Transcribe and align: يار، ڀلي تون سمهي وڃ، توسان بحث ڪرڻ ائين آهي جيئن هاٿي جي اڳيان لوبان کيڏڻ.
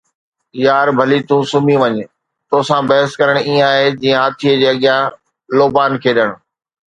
يار، 0.65 0.87
ڀلي 0.99 1.19
تون 1.27 1.41
سمهي 1.51 1.75
وڃ، 1.81 1.93
توسان 2.51 2.81
بحث 2.89 3.11
ڪرڻ 3.19 3.35
ائين 3.41 3.59
آهي 3.69 3.85
جيئن 4.03 4.17
هاٿي 4.21 4.51
جي 4.61 4.67
اڳيان 4.73 5.01
لوبان 5.57 5.91
کيڏڻ. 6.03 6.29